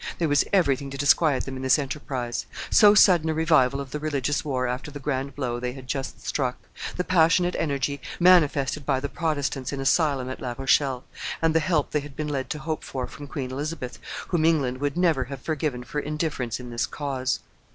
[0.17, 3.99] There was everything to disquiet them in this enterprise: so sudden a revival of the
[3.99, 6.57] religious war after the grand blow they had just struck,
[6.97, 11.03] the passionate energy manifested by the Protestants in asylum at La Rochelle,
[11.39, 14.79] and the help they had been led to hope for from Queen Elizabeth, whom England
[14.79, 17.41] would never have forgiven for indifference in this cause.